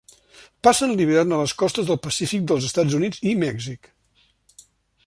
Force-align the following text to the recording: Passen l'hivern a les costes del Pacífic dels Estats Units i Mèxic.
Passen 0.67 0.93
l'hivern 1.01 1.35
a 1.37 1.41
les 1.41 1.53
costes 1.63 1.91
del 1.91 2.01
Pacífic 2.07 2.49
dels 2.53 2.67
Estats 2.71 2.99
Units 3.03 3.23
i 3.35 3.39
Mèxic. 3.45 3.93